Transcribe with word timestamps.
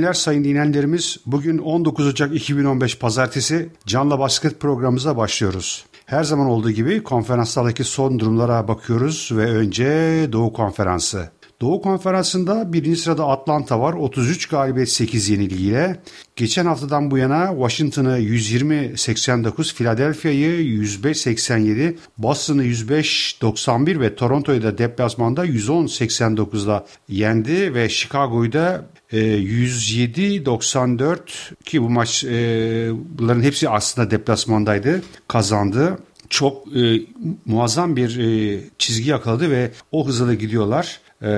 günler 0.00 0.12
sayın 0.12 0.44
dinleyenlerimiz. 0.44 1.16
Bugün 1.26 1.58
19 1.58 2.06
Ocak 2.06 2.34
2015 2.34 2.98
Pazartesi 2.98 3.68
Canla 3.86 4.18
Basket 4.18 4.60
programımıza 4.60 5.16
başlıyoruz. 5.16 5.84
Her 6.06 6.24
zaman 6.24 6.46
olduğu 6.46 6.70
gibi 6.70 7.02
konferanslardaki 7.02 7.84
son 7.84 8.18
durumlara 8.18 8.68
bakıyoruz 8.68 9.30
ve 9.32 9.44
önce 9.44 9.88
Doğu 10.32 10.52
Konferansı. 10.52 11.30
Doğu 11.60 11.82
Konferansı'nda 11.82 12.72
birinci 12.72 13.00
sırada 13.00 13.26
Atlanta 13.26 13.80
var 13.80 13.92
33 13.92 14.48
galibiyet 14.48 14.88
8 14.88 15.28
yenilgiyle. 15.28 16.00
Geçen 16.36 16.66
haftadan 16.66 17.10
bu 17.10 17.18
yana 17.18 17.50
Washington'ı 17.50 18.18
120-89, 18.18 19.74
Philadelphia'yı 19.74 20.82
105-87, 20.82 21.96
Boston'ı 22.18 22.64
105-91 22.64 24.00
ve 24.00 24.14
Toronto'yu 24.14 24.62
da 24.62 24.78
deplasmanda 24.78 25.46
110-89'da 25.46 26.86
yendi 27.08 27.74
ve 27.74 27.88
Chicago'yu 27.88 28.52
da 28.52 28.84
107-94 29.12 31.18
ki 31.64 31.82
bu 31.82 31.90
maçların 31.90 33.42
hepsi 33.42 33.68
aslında 33.68 34.10
deplasmandaydı 34.10 35.02
kazandı 35.28 35.98
çok 36.30 36.76
e, 36.76 37.02
muazzam 37.46 37.96
bir 37.96 38.18
e, 38.18 38.60
çizgi 38.78 39.10
yakaladı 39.10 39.50
ve 39.50 39.70
o 39.92 40.06
hızla 40.06 40.34
gidiyorlar. 40.34 41.00
E, 41.22 41.30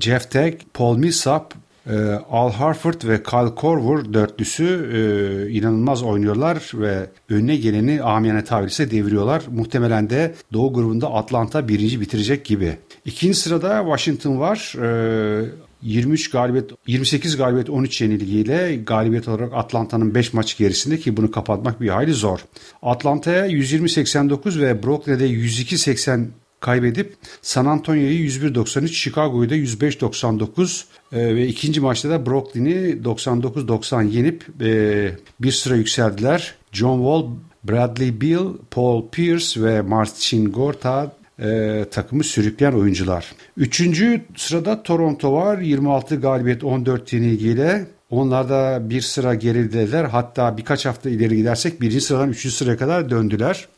Jeff 0.00 0.30
Teague, 0.30 0.58
Paul 0.74 0.96
Millsap, 0.96 1.54
e, 1.86 1.96
Al 2.30 2.52
Harford 2.52 3.08
ve 3.08 3.22
Kyle 3.22 3.54
Korver 3.54 4.14
dörtlüsü 4.14 4.90
e, 4.94 5.50
inanılmaz 5.50 6.02
oynuyorlar 6.02 6.70
ve 6.74 7.06
önüne 7.30 7.56
geleni 7.56 8.02
amiyane 8.02 8.44
tabirse 8.44 8.90
deviriyorlar. 8.90 9.42
Muhtemelen 9.50 10.10
de 10.10 10.34
Doğu 10.52 10.72
grubunda 10.72 11.12
Atlanta 11.14 11.68
birinci 11.68 12.00
bitirecek 12.00 12.44
gibi. 12.44 12.76
İkinci 13.04 13.34
sırada 13.34 13.82
Washington 13.82 14.40
var. 14.40 14.74
E, 14.82 15.44
23 15.82 16.30
galibiyet 16.30 16.70
28 16.86 17.36
galibiyet 17.36 17.70
13 17.70 18.00
yenilgiyle 18.00 18.76
galibiyet 18.76 19.28
olarak 19.28 19.52
Atlanta'nın 19.54 20.14
5 20.14 20.32
maç 20.32 20.58
gerisinde 20.58 20.98
ki 20.98 21.16
bunu 21.16 21.30
kapatmak 21.30 21.80
bir 21.80 21.88
hayli 21.88 22.12
zor. 22.12 22.38
Atlanta'ya 22.82 23.46
120-89 23.46 24.60
ve 24.60 24.82
Brooklyn'de 24.82 25.28
102-80 25.28 26.26
kaybedip 26.62 27.14
San 27.42 27.66
Antonio'yu 27.66 28.28
101-93, 28.28 28.88
Chicago'yu 28.88 29.50
da 29.50 29.56
105-99 29.56 30.84
e, 31.12 31.36
ve 31.36 31.46
ikinci 31.46 31.80
maçta 31.80 32.10
da 32.10 32.26
Brooklyn'i 32.26 33.02
99-90 33.02 34.08
yenip 34.08 34.46
e, 34.60 35.10
bir 35.40 35.52
sıra 35.52 35.76
yükseldiler. 35.76 36.54
John 36.72 36.98
Wall, 36.98 37.26
Bradley 37.64 38.20
Beal, 38.20 38.52
Paul 38.70 39.08
Pierce 39.08 39.62
ve 39.62 39.80
Marcin 39.80 40.52
Gortat 40.52 41.16
e, 41.38 41.84
takımı 41.90 42.24
sürükleyen 42.24 42.72
oyuncular. 42.72 43.32
Üçüncü 43.56 44.22
sırada 44.36 44.82
Toronto 44.82 45.32
var. 45.32 45.58
26 45.58 46.16
galibiyet 46.16 46.64
14 46.64 47.12
yenilgiyle. 47.12 47.86
Onlar 48.10 48.48
da 48.48 48.90
bir 48.90 49.00
sıra 49.00 49.34
gerideler. 49.34 50.04
Hatta 50.04 50.56
birkaç 50.56 50.86
hafta 50.86 51.10
ileri 51.10 51.36
gidersek 51.36 51.80
birinci 51.80 52.00
sıradan 52.00 52.30
üçüncü 52.30 52.56
sıraya 52.56 52.76
kadar 52.76 53.10
döndüler. 53.10 53.68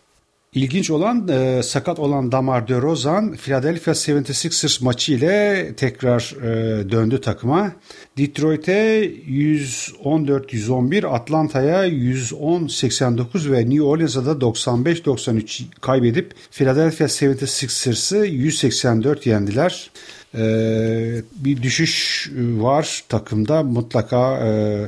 İlginç 0.55 0.91
olan 0.91 1.29
e, 1.29 1.63
sakat 1.63 1.99
olan 1.99 2.33
Damar 2.33 2.69
DeRozan 2.69 3.33
Philadelphia 3.37 3.91
76ers 3.91 4.85
maçı 4.85 5.13
ile 5.13 5.73
tekrar 5.77 6.35
e, 6.43 6.91
döndü 6.91 7.21
takıma. 7.21 7.73
Detroit'e 8.19 9.05
114-111, 9.29 11.07
Atlanta'ya 11.07 11.89
110-89 11.89 13.53
ve 13.53 13.71
New 13.71 13.83
Orleans'a 13.83 14.27
da 14.27 14.31
95-93 14.31 15.63
kaybedip 15.81 16.35
Philadelphia 16.51 17.05
76ers'ı 17.05 18.27
184 18.27 19.27
yendiler. 19.27 19.91
Ee, 20.35 21.23
bir 21.37 21.63
düşüş 21.63 22.31
var 22.37 23.05
takımda 23.09 23.63
mutlaka 23.63 24.39
e, 24.39 24.79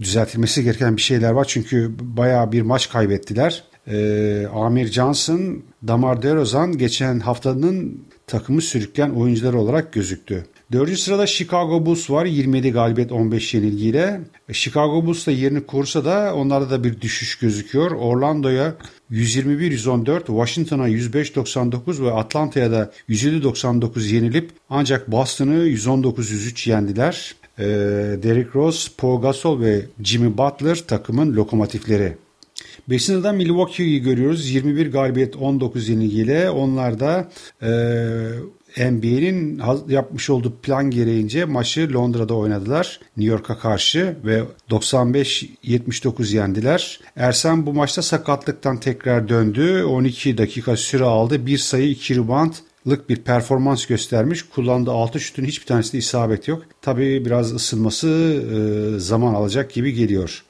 düzeltilmesi 0.00 0.64
gereken 0.64 0.96
bir 0.96 1.02
şeyler 1.02 1.30
var 1.30 1.44
çünkü 1.48 1.92
bayağı 2.00 2.52
bir 2.52 2.62
maç 2.62 2.90
kaybettiler 2.90 3.64
e, 3.86 4.46
Amir 4.54 4.86
Johnson, 4.86 5.62
Damar 5.86 6.22
DeRozan 6.22 6.78
geçen 6.78 7.20
haftanın 7.20 8.04
takımı 8.26 8.60
sürükleyen 8.60 9.10
oyuncuları 9.10 9.58
olarak 9.58 9.92
gözüktü. 9.92 10.46
Dördüncü 10.72 11.00
sırada 11.00 11.26
Chicago 11.26 11.86
Bulls 11.86 12.10
var 12.10 12.24
27 12.24 12.70
galibiyet 12.72 13.12
15 13.12 13.54
yenilgiyle. 13.54 14.20
Chicago 14.52 15.06
Bulls 15.06 15.26
da 15.26 15.30
yerini 15.30 15.60
kursa 15.66 16.04
da 16.04 16.34
onlarda 16.34 16.70
da 16.70 16.84
bir 16.84 17.00
düşüş 17.00 17.38
gözüküyor. 17.38 17.90
Orlando'ya 17.90 18.74
121-114, 19.10 20.26
Washington'a 20.26 20.88
105-99 20.88 22.04
ve 22.04 22.12
Atlanta'ya 22.12 22.70
da 22.70 22.92
107-99 23.08 24.14
yenilip 24.14 24.50
ancak 24.70 25.10
Boston'ı 25.10 25.54
119-103 25.68 26.70
yendiler. 26.70 27.34
Ee, 27.58 27.64
Derrick 28.22 28.50
Rose, 28.54 28.90
Paul 28.98 29.22
Gasol 29.22 29.60
ve 29.60 29.82
Jimmy 30.02 30.38
Butler 30.38 30.76
takımın 30.86 31.36
lokomotifleri. 31.36 32.16
Sırada 32.98 33.32
Milwaukee'yi 33.32 34.02
görüyoruz. 34.02 34.50
21 34.50 34.92
galibiyet 34.92 35.36
19 35.36 35.88
yenilgiyle. 35.88 36.50
Onlar 36.50 37.00
da 37.00 37.28
e, 37.62 37.70
NBA'nin 38.90 39.62
yapmış 39.88 40.30
olduğu 40.30 40.54
plan 40.62 40.90
gereğince 40.90 41.44
maçı 41.44 41.94
Londra'da 41.94 42.34
oynadılar. 42.34 43.00
New 43.16 43.32
York'a 43.32 43.58
karşı 43.58 44.16
ve 44.24 44.42
95-79 44.70 46.34
yendiler. 46.34 47.00
Ersen 47.16 47.66
bu 47.66 47.74
maçta 47.74 48.02
sakatlıktan 48.02 48.80
tekrar 48.80 49.28
döndü. 49.28 49.84
12 49.84 50.38
dakika 50.38 50.76
süre 50.76 51.04
aldı. 51.04 51.46
Bir 51.46 51.58
sayı 51.58 51.90
2 51.90 52.16
rebound 52.16 52.52
lık 52.88 53.08
bir 53.08 53.16
performans 53.16 53.86
göstermiş. 53.86 54.42
Kullandığı 54.42 54.90
6 54.90 55.20
şutun 55.20 55.44
hiçbir 55.44 55.66
tanesinde 55.66 55.98
isabet 55.98 56.48
yok. 56.48 56.62
Tabii 56.82 57.24
biraz 57.24 57.54
ısınması 57.54 58.08
e, 58.08 58.98
zaman 58.98 59.34
alacak 59.34 59.72
gibi 59.72 59.92
geliyor. 59.92 60.44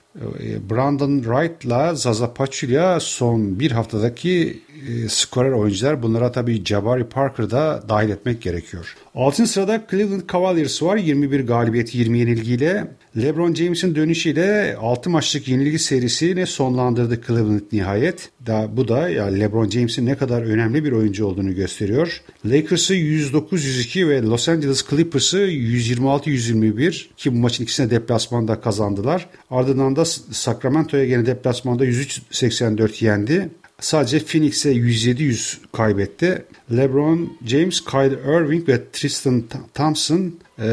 Brandon 0.70 1.22
Wright'la 1.24 1.94
Zaza 1.94 2.34
Pachulia 2.34 3.00
son 3.00 3.60
bir 3.60 3.70
haftadaki 3.70 4.62
e, 4.88 5.08
skorer 5.08 5.50
oyuncular. 5.50 6.02
Bunlara 6.02 6.32
tabii 6.32 6.64
Jabari 6.64 7.04
Parker'ı 7.04 7.50
da 7.50 7.84
dahil 7.88 8.08
etmek 8.08 8.42
gerekiyor. 8.42 8.96
6. 9.14 9.46
sırada 9.46 9.86
Cleveland 9.90 10.22
Cavaliers 10.32 10.82
var. 10.82 10.96
21 10.96 11.46
galibiyet 11.46 11.94
20 11.94 12.18
yenilgiyle. 12.18 12.88
LeBron 13.16 13.54
James'in 13.54 13.94
dönüşüyle 13.94 14.76
6 14.80 15.10
maçlık 15.10 15.48
yenilgi 15.48 15.78
serisini 15.78 16.46
sonlandırdı 16.46 17.20
Cleveland 17.26 17.60
nihayet. 17.72 18.30
Da, 18.46 18.68
bu 18.72 18.88
da 18.88 19.08
ya 19.08 19.24
LeBron 19.24 19.70
James'in 19.70 20.06
ne 20.06 20.16
kadar 20.16 20.42
önemli 20.42 20.84
bir 20.84 20.92
oyuncu 20.92 21.26
olduğunu 21.26 21.54
gösteriyor. 21.54 22.22
Lakers'ı 22.46 22.94
109-102 22.94 24.08
ve 24.08 24.22
Los 24.22 24.48
Angeles 24.48 24.84
Clippers'ı 24.90 25.38
126-121 25.38 27.06
ki 27.16 27.34
bu 27.34 27.38
maçın 27.38 27.64
ikisine 27.64 27.90
deplasmanda 27.90 28.60
kazandılar. 28.60 29.28
Ardından 29.50 29.96
da 29.96 30.04
Sacramento'ya 30.04 31.04
gene 31.04 31.26
deplasmanda 31.26 31.86
103-84 31.86 33.04
yendi. 33.04 33.50
Sadece 33.84 34.18
Phoenix'e 34.18 34.72
107-100 34.72 35.56
kaybetti. 35.72 36.44
LeBron 36.76 37.36
James, 37.46 37.84
Kyrie 37.84 38.18
Irving 38.36 38.68
ve 38.68 38.80
Tristan 38.92 39.44
Thompson 39.74 40.34
e, 40.58 40.68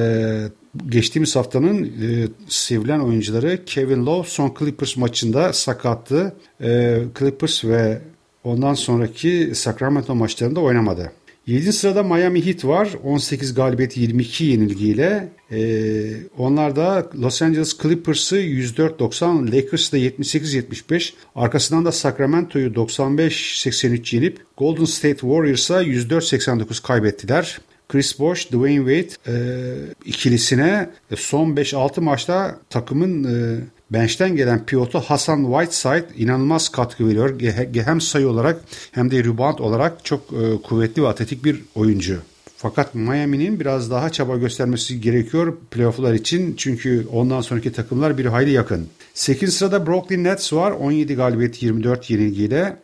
geçtiğimiz 0.88 1.36
haftanın 1.36 1.84
e, 1.84 2.28
sevilen 2.48 3.00
oyuncuları 3.00 3.66
Kevin 3.66 4.06
Love 4.06 4.28
son 4.28 4.56
Clippers 4.60 4.98
maçında 4.98 5.54
sakattı. 5.54 6.36
E, 6.64 7.00
Clippers 7.20 7.66
ve 7.66 8.02
ondan 8.44 8.74
sonraki 8.74 9.52
Sacramento 9.56 10.16
maçlarında 10.16 10.60
oynamadı. 10.60 11.12
7. 11.52 11.74
sırada 11.74 12.04
Miami 12.04 12.46
Heat 12.46 12.66
var. 12.66 12.90
18 13.04 13.54
galibiyet 13.54 13.98
22 13.98 14.46
yenilgiyle. 14.46 15.30
Ee, 15.52 16.14
onlar 16.38 16.76
da 16.76 17.10
Los 17.22 17.42
Angeles 17.42 17.78
Clippers'ı 17.78 18.38
104-90, 18.38 19.52
Lakers'ı 19.52 19.92
da 19.92 19.98
78-75. 19.98 21.14
Arkasından 21.36 21.86
da 21.86 21.92
Sacramento'yu 21.92 22.70
95-83 22.74 24.16
yenip 24.16 24.40
Golden 24.58 24.86
State 24.86 25.18
Warriors'a 25.18 25.84
104-89 25.84 26.84
kaybettiler. 26.88 27.60
Chris 27.90 28.20
Bosh, 28.20 28.52
Dwayne 28.52 29.04
Wade 29.04 29.32
e, 29.32 29.36
ikilisine 30.06 30.90
son 31.16 31.56
5-6 31.56 32.02
maçta 32.02 32.60
takımın 32.70 33.24
e, 33.24 33.60
bench'ten 33.94 34.36
gelen 34.36 34.66
pivotu 34.66 35.00
Hasan 35.00 35.44
Whiteside 35.44 36.08
inanılmaz 36.18 36.70
katkı 36.70 37.08
veriyor. 37.08 37.40
Hem 37.86 38.02
sayı 38.02 38.28
olarak 38.28 38.62
hem 38.92 39.12
de 39.12 39.24
rebound 39.24 39.60
olarak 39.60 40.06
çok 40.06 40.22
e, 40.22 40.62
kuvvetli 40.64 41.04
ve 41.04 41.08
atletik 41.08 41.46
bir 41.46 41.62
oyuncu. 41.76 42.20
Fakat 42.58 42.96
Miami'nin 42.96 43.60
biraz 43.60 43.92
daha 43.92 44.10
çaba 44.10 44.38
göstermesi 44.38 45.02
gerekiyor 45.02 45.58
playoff'lar 45.72 46.14
için. 46.14 46.56
Çünkü 46.58 47.08
ondan 47.12 47.42
sonraki 47.42 47.72
takımlar 47.72 48.18
bir 48.18 48.26
hayli 48.26 48.52
yakın. 48.52 48.88
8. 49.14 49.54
sırada 49.54 49.88
Brooklyn 49.88 50.24
Nets 50.24 50.54
var. 50.54 50.72
17 50.72 51.16
galibiyet 51.16 51.64
24 51.64 52.10
yenilgiyle. 52.10 52.78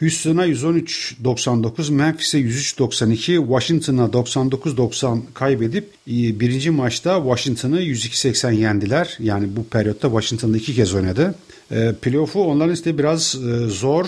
Houston'a 0.00 0.46
113-99, 0.46 1.92
Memphis'e 1.92 2.38
103-92, 2.38 3.38
Washington'a 3.46 4.04
99-90 4.04 5.18
kaybedip 5.34 5.84
e, 6.06 6.40
birinci 6.40 6.70
maçta 6.70 7.16
Washington'ı 7.16 7.80
102-80 7.80 8.54
yendiler. 8.54 9.16
Yani 9.20 9.56
bu 9.56 9.64
periyotta 9.64 10.08
Washington'da 10.08 10.56
iki 10.56 10.74
kez 10.74 10.94
oynadı. 10.94 11.34
E, 11.70 11.92
playoff'u 12.02 12.44
onların 12.44 12.74
işte 12.74 12.98
biraz 12.98 13.34
e, 13.34 13.68
zor 13.68 14.06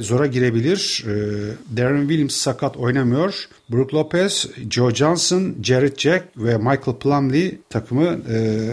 zora 0.00 0.26
girebilir. 0.26 1.04
E, 1.06 1.12
Darren 1.76 2.00
Williams 2.00 2.34
sakat 2.34 2.76
oynamıyor. 2.76 3.48
Brook 3.70 3.94
Lopez, 3.94 4.46
Joe 4.70 4.94
Johnson, 4.94 5.54
Jared 5.62 5.98
Jack 5.98 6.24
ve 6.36 6.56
Michael 6.56 6.96
Plumlee 7.00 7.58
takımı 7.70 8.20
e, 8.30 8.66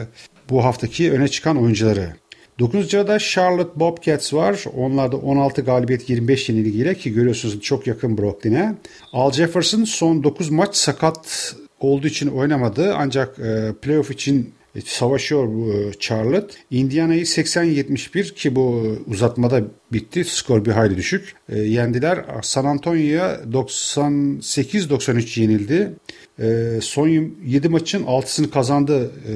bu 0.49 0.63
haftaki 0.63 1.11
öne 1.11 1.27
çıkan 1.27 1.57
oyuncuları. 1.57 2.13
9. 2.59 2.89
sırada 3.05 3.19
Charlotte 3.19 3.79
Bobcats 3.79 4.33
var. 4.33 4.63
Onlar 4.77 5.11
da 5.11 5.17
16 5.17 5.61
galibiyet 5.61 6.09
25 6.09 6.49
yenilgiyle 6.49 6.95
ki 6.95 7.13
görüyorsunuz 7.13 7.61
çok 7.61 7.87
yakın 7.87 8.17
Brooklyn'e. 8.17 8.75
Al 9.13 9.31
Jefferson 9.31 9.83
son 9.83 10.23
9 10.23 10.49
maç 10.49 10.75
sakat 10.75 11.55
olduğu 11.79 12.07
için 12.07 12.27
oynamadı. 12.27 12.93
Ancak 12.97 13.39
e, 13.39 13.73
playoff 13.81 14.11
için 14.11 14.53
e, 14.75 14.81
savaşıyor 14.81 15.47
bu 15.47 15.73
e, 15.73 15.91
Charlotte. 15.99 16.53
Indiana'yı 16.71 17.23
80-71 17.23 18.33
ki 18.33 18.55
bu 18.55 18.97
uzatmada 19.07 19.61
bitti. 19.93 20.23
Skor 20.23 20.65
bir 20.65 20.71
hayli 20.71 20.97
düşük. 20.97 21.35
E, 21.49 21.59
yendiler. 21.59 22.25
San 22.41 22.65
Antonio'ya 22.65 23.39
98-93 23.51 25.39
yenildi. 25.41 25.93
E, 26.39 26.79
son 26.81 27.07
7 27.45 27.69
maçın 27.69 28.03
6'sını 28.03 28.49
kazandı 28.49 29.11
e, 29.27 29.33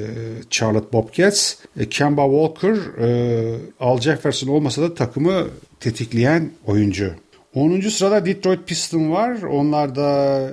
Charlotte 0.50 0.94
Bobcats. 0.94 1.56
E, 1.80 1.90
Kemba 1.90 2.24
Walker, 2.24 3.04
e, 3.08 3.58
Al 3.80 4.02
Jefferson 4.02 4.48
olmasa 4.48 4.82
da 4.82 4.94
takımı 4.94 5.48
tetikleyen 5.80 6.52
oyuncu. 6.66 7.14
10. 7.56 7.80
sırada 7.82 8.26
Detroit 8.26 8.68
Pistons 8.68 9.12
var. 9.12 9.42
Onlar 9.42 9.96
da 9.96 10.52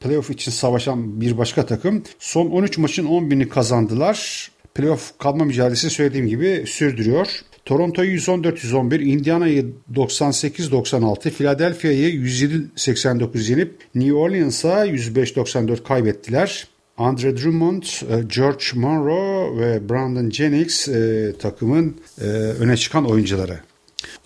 playoff 0.00 0.30
için 0.30 0.50
savaşan 0.50 1.20
bir 1.20 1.38
başka 1.38 1.66
takım. 1.66 2.02
Son 2.18 2.46
13 2.46 2.78
maçın 2.78 3.06
11'ini 3.06 3.48
kazandılar. 3.48 4.50
Playoff 4.74 5.18
kalma 5.18 5.44
mücadelesi 5.44 5.90
söylediğim 5.90 6.26
gibi 6.26 6.64
sürdürüyor. 6.66 7.28
Toronto'yu 7.64 8.16
114-111, 8.16 9.02
Indiana'yı 9.02 9.72
98-96, 9.94 11.30
Philadelphia'yı 11.30 12.14
107-89 12.14 13.50
yenip 13.50 13.74
New 13.94 14.14
Orleans'a 14.14 14.86
105-94 14.86 15.82
kaybettiler. 15.82 16.68
Andre 16.98 17.36
Drummond, 17.36 17.82
e, 17.82 18.22
George 18.36 18.64
Monroe 18.74 19.60
ve 19.60 19.88
Brandon 19.88 20.30
Jennings 20.30 20.88
e, 20.88 21.32
takımın 21.38 21.96
e, 22.20 22.24
öne 22.24 22.76
çıkan 22.76 23.10
oyuncuları. 23.10 23.60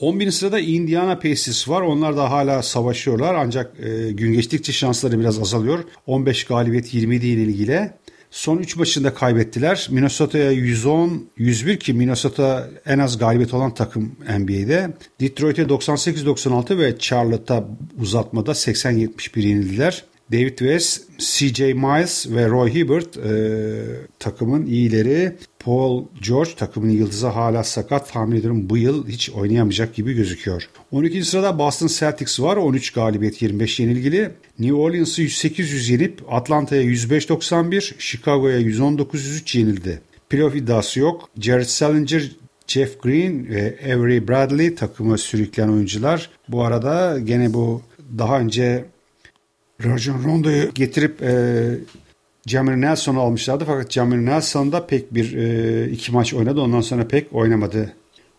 11. 0.00 0.30
sırada 0.30 0.60
Indiana 0.60 1.18
Pacers 1.18 1.68
var. 1.68 1.82
Onlar 1.82 2.16
da 2.16 2.30
hala 2.30 2.62
savaşıyorlar 2.62 3.34
ancak 3.34 3.76
gün 4.10 4.32
geçtikçe 4.32 4.72
şansları 4.72 5.20
biraz 5.20 5.38
azalıyor. 5.38 5.84
15 6.06 6.44
galibiyet 6.44 6.94
27 6.94 7.26
yenilgiyle. 7.26 7.98
Son 8.32 8.58
3 8.58 8.76
maçında 8.76 9.14
kaybettiler. 9.14 9.88
Minnesota'ya 9.90 10.52
110-101 10.52 11.78
ki 11.78 11.94
Minnesota 11.94 12.68
en 12.86 12.98
az 12.98 13.18
galibiyet 13.18 13.54
olan 13.54 13.74
takım 13.74 14.16
NBA'de. 14.38 14.90
Detroit'e 15.20 15.62
98-96 15.62 16.78
ve 16.78 16.98
Charlotte'a 16.98 17.64
uzatmada 18.00 18.50
80-71 18.50 19.40
yenildiler. 19.40 20.04
David 20.32 20.58
West, 20.58 21.02
CJ 21.18 21.60
Miles 21.60 22.26
ve 22.30 22.48
Roy 22.48 22.74
Hibbert 22.74 23.16
e, 23.16 23.30
takımın 24.18 24.66
iyileri. 24.66 25.36
Paul 25.58 26.04
George 26.22 26.50
takımın 26.56 26.90
yıldızı 26.90 27.26
hala 27.26 27.64
sakat. 27.64 28.12
Tahmin 28.12 28.36
ediyorum 28.36 28.70
bu 28.70 28.76
yıl 28.76 29.08
hiç 29.08 29.30
oynayamayacak 29.30 29.94
gibi 29.94 30.12
gözüküyor. 30.12 30.68
12. 30.92 31.24
sırada 31.24 31.58
Boston 31.58 31.86
Celtics 31.86 32.40
var. 32.40 32.56
13 32.56 32.90
galibiyet 32.90 33.42
25 33.42 33.80
yenilgili. 33.80 34.30
New 34.58 34.74
Orleans'ı 34.74 35.22
108-100 35.22 35.92
yenip 35.92 36.22
Atlanta'ya 36.28 36.82
105-91, 36.82 37.94
Chicago'ya 37.98 38.60
119-103 38.60 39.58
yenildi. 39.58 40.00
Playoff 40.30 40.56
iddiası 40.56 41.00
yok. 41.00 41.28
Jared 41.40 41.64
Salinger, 41.64 42.30
Jeff 42.66 43.02
Green 43.02 43.48
ve 43.48 43.78
Avery 43.84 44.28
Bradley 44.28 44.74
takımı 44.74 45.18
sürükleyen 45.18 45.68
oyuncular. 45.68 46.30
Bu 46.48 46.64
arada 46.64 47.18
gene 47.18 47.54
bu 47.54 47.82
daha 48.18 48.40
önce 48.40 48.84
Rajon 49.84 50.24
Rondo'yu 50.24 50.70
getirip 50.74 51.22
e, 51.22 51.32
Jamir 52.46 52.72
Nelson'u 52.72 53.20
almışlardı 53.20 53.64
fakat 53.66 53.92
Jamir 53.92 54.16
Nelson 54.16 54.72
da 54.72 54.86
pek 54.86 55.14
bir 55.14 55.36
e, 55.36 55.90
iki 55.90 56.12
maç 56.12 56.34
oynadı 56.34 56.60
ondan 56.60 56.80
sonra 56.80 57.08
pek 57.08 57.32
oynamadı. 57.32 57.92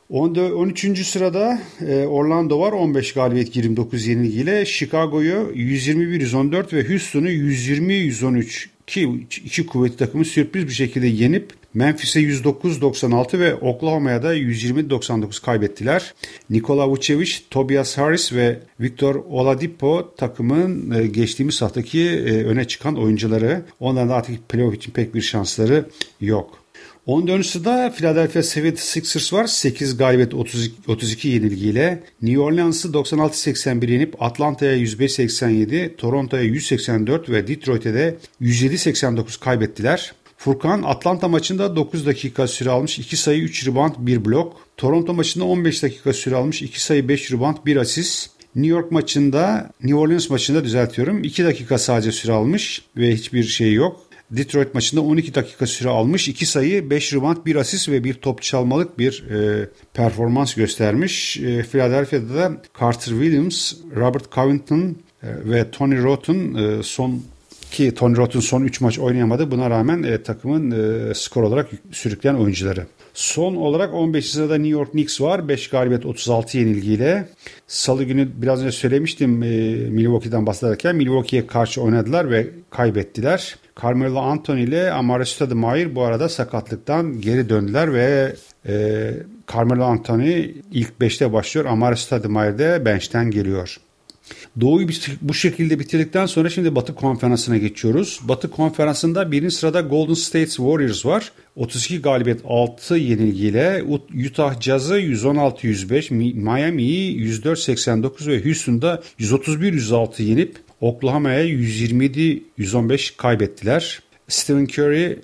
13. 0.09 1.07
sırada 1.07 1.59
e, 1.87 2.05
Orlando 2.05 2.59
var 2.59 2.71
15 2.71 3.13
galibiyet 3.13 3.55
29 3.55 4.07
yenilgiyle 4.07 4.65
Chicago'yu 4.65 5.51
121-114 5.55 6.73
ve 6.73 6.87
Houston'u 6.89 7.29
120-113 7.29 8.67
ki 8.87 9.27
iki 9.45 9.65
kuvvetli 9.65 9.97
takımı 9.97 10.25
sürpriz 10.25 10.67
bir 10.67 10.73
şekilde 10.73 11.07
yenip 11.07 11.53
Memphis'e 11.73 12.19
109-96 12.19 13.39
ve 13.39 13.55
Oklahoma'ya 13.55 14.23
da 14.23 14.35
120-99 14.35 15.45
kaybettiler. 15.45 16.13
Nikola 16.49 16.89
Vucevic, 16.89 17.31
Tobias 17.49 17.97
Harris 17.97 18.33
ve 18.33 18.59
Victor 18.79 19.15
Oladipo 19.15 20.15
takımın 20.17 20.91
e, 20.91 21.07
geçtiğimiz 21.07 21.61
haftaki 21.61 22.01
e, 22.09 22.43
öne 22.43 22.67
çıkan 22.67 22.97
oyuncuları. 22.97 23.65
Onların 23.79 24.09
artık 24.09 24.49
playoff 24.49 24.75
için 24.75 24.91
pek 24.91 25.15
bir 25.15 25.21
şansları 25.21 25.85
yok. 26.21 26.63
14. 27.05 27.45
sırada 27.45 27.91
Philadelphia 27.91 28.39
76ers 28.39 29.33
var. 29.33 29.47
8 29.47 29.97
galibiyet 29.97 30.33
32, 30.33 30.91
32 30.91 31.27
yenilgiyle. 31.27 32.03
New 32.21 32.39
Orleans'ı 32.39 32.87
96-81 32.87 33.91
yenip 33.91 34.21
Atlanta'ya 34.21 34.77
105-87, 34.77 35.95
Toronto'ya 35.95 36.43
184 36.43 37.29
ve 37.29 37.47
Detroit'e 37.47 37.93
de 37.93 38.15
107-89 38.41 39.39
kaybettiler. 39.39 40.13
Furkan 40.43 40.83
Atlanta 40.83 41.27
maçında 41.27 41.75
9 41.75 42.05
dakika 42.05 42.47
süre 42.47 42.69
almış 42.69 42.99
2 42.99 43.17
sayı 43.17 43.41
3 43.41 43.67
rebound 43.67 43.93
1 43.97 44.25
blok. 44.25 44.67
Toronto 44.77 45.13
maçında 45.13 45.45
15 45.45 45.83
dakika 45.83 46.13
süre 46.13 46.35
almış 46.35 46.61
2 46.61 46.83
sayı 46.83 47.07
5 47.07 47.31
rebound 47.31 47.57
1 47.65 47.75
asist. 47.77 48.29
New 48.55 48.75
York 48.75 48.91
maçında, 48.91 49.71
New 49.83 49.99
Orleans 49.99 50.29
maçında 50.29 50.63
düzeltiyorum. 50.63 51.23
2 51.23 51.45
dakika 51.45 51.77
sadece 51.77 52.11
süre 52.11 52.31
almış 52.31 52.81
ve 52.97 53.13
hiçbir 53.13 53.43
şey 53.43 53.73
yok. 53.73 54.01
Detroit 54.31 54.73
maçında 54.73 55.01
12 55.01 55.35
dakika 55.35 55.67
süre 55.67 55.89
almış. 55.89 56.27
2 56.27 56.45
sayı, 56.45 56.89
5 56.89 57.13
rebound, 57.13 57.37
1 57.45 57.55
asist 57.55 57.89
ve 57.89 58.03
bir 58.03 58.13
top 58.13 58.41
çalmalık 58.41 58.99
bir 58.99 59.23
e, 59.29 59.69
performans 59.93 60.53
göstermiş. 60.53 61.37
E, 61.37 61.63
Philadelphia'da 61.63 62.35
da 62.35 62.61
Carter 62.79 63.11
Williams, 63.11 63.73
Robert 63.95 64.31
Covington 64.31 64.79
e, 64.79 64.95
ve 65.23 65.71
Tony 65.71 66.03
Rotten 66.03 66.53
e, 66.53 66.83
son 66.83 67.23
ki 67.73 67.93
Tony 67.93 68.15
Rotten 68.15 68.39
son 68.39 68.63
3 68.63 68.81
maç 68.81 68.99
oynayamadı. 68.99 69.51
Buna 69.51 69.69
rağmen 69.69 70.03
e, 70.03 70.23
takımın 70.23 70.71
e, 70.71 71.13
skor 71.13 71.43
olarak 71.43 71.69
sürükleyen 71.91 72.35
oyuncuları. 72.35 72.85
Son 73.13 73.55
olarak 73.55 73.93
15. 73.93 74.31
sırada 74.31 74.55
New 74.55 74.69
York 74.69 74.91
Knicks 74.91 75.21
var. 75.21 75.47
5 75.47 75.69
galibiyet 75.69 76.05
36 76.05 76.57
yenilgiyle. 76.57 77.29
Salı 77.67 78.03
günü 78.03 78.29
biraz 78.35 78.61
önce 78.61 78.71
söylemiştim 78.71 79.43
e, 79.43 79.47
Milwaukee'den 79.89 80.45
bahsederken. 80.45 80.95
Milwaukee'ye 80.95 81.47
karşı 81.47 81.81
oynadılar 81.81 82.31
ve 82.31 82.47
kaybettiler. 82.69 83.55
Carmelo 83.83 84.19
Anthony 84.19 84.63
ile 84.63 84.91
Amare 84.91 85.25
Stoudemire 85.25 85.95
bu 85.95 86.03
arada 86.03 86.29
sakatlıktan 86.29 87.21
geri 87.21 87.49
döndüler 87.49 87.93
ve 87.93 88.35
e, 88.67 89.13
Carmelo 89.53 89.83
Anthony 89.83 90.51
ilk 90.71 90.93
5'te 91.01 91.33
başlıyor. 91.33 91.65
Amare 91.65 91.95
Stoudemire 91.95 92.59
de 92.59 92.85
bench'ten 92.85 93.31
geliyor. 93.31 93.77
Doğu'yu 94.61 94.87
bu 95.21 95.33
şekilde 95.33 95.79
bitirdikten 95.79 96.25
sonra 96.25 96.49
şimdi 96.49 96.75
Batı 96.75 96.95
konferansına 96.95 97.57
geçiyoruz. 97.57 98.19
Batı 98.23 98.51
konferansında 98.51 99.31
birinci 99.31 99.55
sırada 99.55 99.81
Golden 99.81 100.13
State 100.13 100.49
Warriors 100.49 101.05
var. 101.05 101.31
32 101.55 102.01
galibiyet 102.01 102.41
6 102.47 102.95
yenilgiyle 102.95 103.83
Utah 104.27 104.61
Jazz'ı 104.61 104.99
116-105, 104.99 106.13
Miami'yi 106.33 107.19
104-89 107.19 108.27
ve 108.27 108.43
Houston'da 108.43 109.03
131-106 109.19 110.23
yenip 110.23 110.57
Oklahoma'ya 110.81 111.45
127-115 111.45 113.17
kaybettiler. 113.17 113.99
Stephen 114.27 114.65
Curry, 114.65 115.19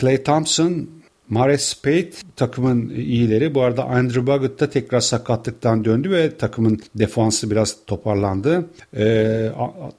Clay 0.00 0.14
e, 0.14 0.22
Thompson, 0.22 0.88
Mares 1.30 1.62
Spade 1.62 2.10
takımın 2.36 2.90
iyileri. 2.90 3.54
Bu 3.54 3.62
arada 3.62 3.84
Andrew 3.84 4.26
Bogut 4.26 4.60
da 4.60 4.70
tekrar 4.70 5.00
sakatlıktan 5.00 5.84
döndü 5.84 6.10
ve 6.10 6.36
takımın 6.36 6.80
defansı 6.94 7.50
biraz 7.50 7.76
toparlandı. 7.86 8.66
Ee, 8.96 9.50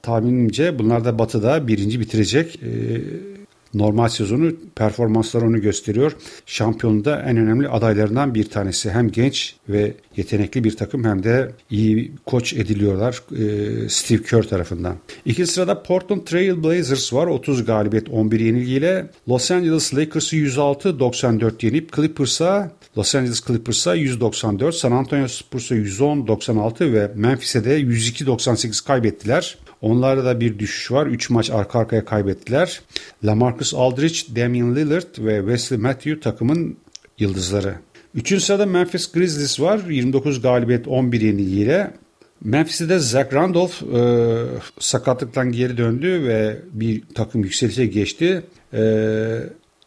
tahminimce 0.02 0.78
bunlar 0.78 1.04
da 1.04 1.18
batıda 1.18 1.68
birinci 1.68 2.00
bitirecek. 2.00 2.60
Ee, 2.62 3.31
normal 3.74 4.08
sezonu 4.08 4.52
performansları 4.74 5.46
onu 5.46 5.60
gösteriyor. 5.60 6.12
Şampiyonluğunda 6.46 7.22
en 7.22 7.36
önemli 7.36 7.68
adaylarından 7.68 8.34
bir 8.34 8.44
tanesi. 8.44 8.90
Hem 8.90 9.10
genç 9.10 9.54
ve 9.68 9.94
yetenekli 10.16 10.64
bir 10.64 10.76
takım 10.76 11.04
hem 11.04 11.22
de 11.22 11.50
iyi 11.70 12.12
koç 12.26 12.52
ediliyorlar 12.52 13.22
e, 13.32 13.88
Steve 13.88 14.22
Kerr 14.22 14.42
tarafından. 14.42 14.96
İkinci 15.24 15.52
sırada 15.52 15.82
Portland 15.82 16.20
Trail 16.20 16.62
Blazers 16.62 17.12
var. 17.12 17.26
30 17.26 17.64
galibiyet 17.64 18.08
11 18.08 18.40
yenilgiyle. 18.40 19.10
Los 19.28 19.50
Angeles 19.50 19.94
Lakers'ı 19.94 20.36
106-94 20.36 21.66
yenip 21.66 21.96
Clippers'a 21.96 22.72
Los 22.96 23.14
Angeles 23.14 23.40
Clippers'a 23.40 23.94
194, 23.94 24.74
San 24.74 24.92
Antonio 24.92 25.28
Spurs'a 25.28 25.74
110-96 25.74 26.92
ve 26.92 27.10
Memphis'e 27.14 27.64
de 27.64 27.80
102-98 27.80 28.86
kaybettiler. 28.86 29.58
Onlarda 29.82 30.24
da 30.24 30.40
bir 30.40 30.58
düşüş 30.58 30.92
var. 30.92 31.06
3 31.06 31.30
maç 31.30 31.50
arka 31.50 31.78
arkaya 31.78 32.04
kaybettiler. 32.04 32.80
LaMarcus 33.24 33.74
Aldridge, 33.74 34.18
Damian 34.36 34.76
Lillard 34.76 35.18
ve 35.18 35.38
Wesley 35.38 35.78
Matthew 35.78 36.20
takımın 36.20 36.76
yıldızları. 37.18 37.74
Üçüncü 38.14 38.44
sırada 38.44 38.66
Memphis 38.66 39.12
Grizzlies 39.12 39.60
var. 39.60 39.80
29 39.88 40.42
galibiyet 40.42 40.88
11 40.88 41.20
yenilgiyle. 41.20 41.90
Memphis'te 42.44 42.88
de 42.88 42.98
Zach 42.98 43.34
Randolph 43.34 43.82
e, 43.82 44.44
sakatlıktan 44.78 45.52
geri 45.52 45.76
döndü 45.76 46.24
ve 46.28 46.58
bir 46.72 47.02
takım 47.14 47.44
yükselişe 47.44 47.86
geçti. 47.86 48.42
E, 48.74 48.82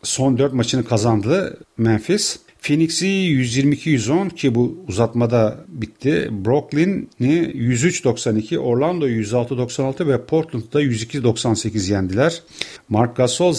son 0.04 0.38
4 0.38 0.54
maçını 0.54 0.86
kazandı 0.86 1.58
Memphis. 1.78 2.40
Phoenix'i 2.66 3.08
122-110 3.08 4.30
ki 4.30 4.56
bu 4.56 4.86
uzatmada 4.88 5.66
bitti. 5.68 6.30
Brooklyn'i 6.46 7.08
103-92, 7.22 8.58
Orlando'yu 8.58 9.24
106-96 9.24 10.08
ve 10.08 10.26
Portland'da 10.26 10.82
102-98 10.82 11.92
yendiler. 11.92 12.42
Mark 12.90 13.16
Gasol, 13.16 13.54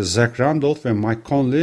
Zach 0.00 0.40
Randolph 0.40 0.86
ve 0.86 0.92
Mike 0.92 1.20
Conley 1.28 1.62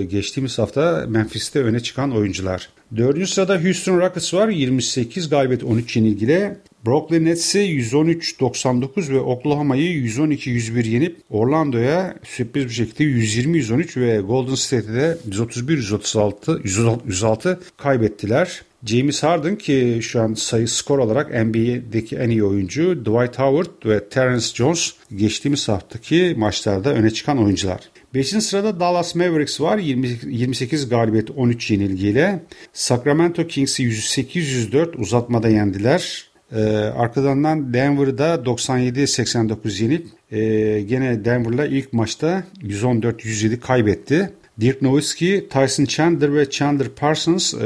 e, 0.00 0.04
geçtiğimiz 0.04 0.58
hafta 0.58 1.06
Memphis'te 1.08 1.62
öne 1.62 1.80
çıkan 1.80 2.16
oyuncular. 2.16 2.68
Dördüncü 2.96 3.26
sırada 3.26 3.64
Houston 3.64 4.00
Rockets 4.00 4.34
var. 4.34 4.48
28 4.48 5.28
galibiyet 5.28 5.64
13 5.64 5.96
yenilgiyle. 5.96 6.56
Brooklyn 6.86 7.24
Nets'i 7.24 7.58
113-99 7.58 9.12
ve 9.12 9.20
Oklahoma'yı 9.20 10.02
112-101 10.02 10.88
yenip 10.88 11.16
Orlando'ya 11.30 12.14
sürpriz 12.24 12.64
bir 12.64 12.70
şekilde 12.70 13.04
120-113 13.04 14.00
ve 14.00 14.20
Golden 14.20 14.54
State'de 14.54 15.18
131-136 15.30 16.60
106 17.06 17.60
kaybettiler. 17.76 18.62
James 18.84 19.22
Harden 19.22 19.56
ki 19.56 19.98
şu 20.02 20.20
an 20.20 20.34
sayı 20.34 20.68
skor 20.68 20.98
olarak 20.98 21.44
NBA'deki 21.44 22.16
en 22.16 22.30
iyi 22.30 22.44
oyuncu, 22.44 23.04
Dwight 23.04 23.38
Howard 23.38 23.86
ve 23.86 24.08
Terence 24.08 24.46
Jones 24.54 24.92
geçtiğimiz 25.16 25.68
haftaki 25.68 26.34
maçlarda 26.38 26.94
öne 26.94 27.10
çıkan 27.10 27.44
oyuncular. 27.44 27.80
5. 28.14 28.28
sırada 28.28 28.80
Dallas 28.80 29.14
Mavericks 29.14 29.60
var 29.60 29.78
20, 29.78 30.08
28 30.26 30.88
galibiyet 30.88 31.30
13 31.30 31.70
yenilgiyle. 31.70 32.42
Sacramento 32.72 33.46
Kings'i 33.46 33.82
108-104 33.82 34.96
uzatmada 34.96 35.48
yendiler. 35.48 36.29
Ee, 36.52 36.60
arkadan 36.96 37.72
Denver'da 37.72 38.34
97-89 38.34 39.82
yenip 39.82 40.06
e, 40.30 40.80
gene 40.80 41.24
Denver'la 41.24 41.66
ilk 41.66 41.92
maçta 41.92 42.44
114-107 42.62 43.60
kaybetti. 43.60 44.30
Dirk 44.60 44.82
Nowitzki, 44.82 45.48
Tyson 45.50 45.84
Chandler 45.84 46.34
ve 46.34 46.50
Chandler 46.50 46.88
Parsons 46.88 47.54
e, 47.54 47.58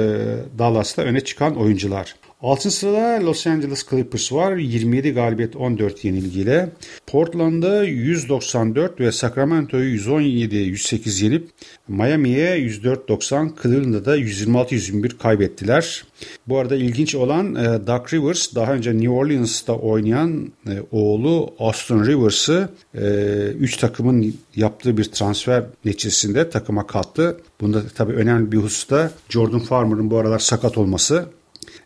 Dallas'ta 0.59 1.03
öne 1.03 1.21
çıkan 1.21 1.57
oyuncular. 1.57 2.15
6. 2.45 2.71
sırada 2.71 3.27
Los 3.27 3.47
Angeles 3.47 3.87
Clippers 3.91 4.33
var. 4.33 4.57
27 4.57 5.11
galibiyet 5.11 5.57
14 5.57 6.05
yenilgiyle. 6.05 6.73
Portland'da 7.07 7.85
194 7.85 9.01
ve 9.01 9.13
Sacramento'yu 9.13 9.97
117-108 9.97 11.25
yenip 11.25 11.49
Miami'ye 11.89 12.59
104-90, 12.59 13.63
Cleveland'da 13.63 14.05
da 14.05 14.19
126-121 14.19 15.19
kaybettiler. 15.19 16.05
Bu 16.49 16.59
arada 16.59 16.77
ilginç 16.77 17.15
olan 17.15 17.55
e, 17.55 17.87
Doug 17.87 18.13
Rivers 18.13 18.55
daha 18.55 18.73
önce 18.73 18.93
New 18.93 19.11
Orleans'ta 19.11 19.73
oynayan 19.73 20.53
e, 20.67 20.71
oğlu 20.93 21.55
Austin 21.59 22.05
Rivers'ı 22.05 22.69
3 22.95 23.75
e, 23.75 23.81
takımın 23.81 24.35
yaptığı 24.57 24.97
bir 24.97 25.05
transfer 25.05 25.65
neticesinde 25.85 26.51
takıma 26.51 26.87
kattı. 26.87 27.41
Bunda 27.61 27.83
tabii 27.95 28.13
önemli 28.13 28.53
bir 28.53 28.59
hususta 28.59 29.11
Jordan 29.29 29.61
Farmer'ın 29.61 30.11
bu 30.11 30.19
aralar 30.19 30.39
sakat 30.39 30.79
olması 30.79 31.27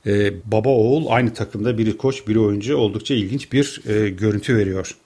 e, 0.09 0.33
baba 0.45 0.69
oğul 0.69 1.07
aynı 1.09 1.35
takımda 1.35 1.79
biri 1.79 1.97
koç 1.97 2.29
biri 2.29 2.41
oyuncu 2.41 2.77
oldukça 2.77 3.15
ilginç 3.15 3.53
bir 3.53 3.83
e, 3.89 4.09
görüntü 4.09 4.57
veriyor. 4.57 4.97